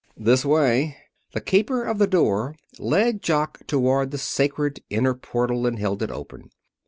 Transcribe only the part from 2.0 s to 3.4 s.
door led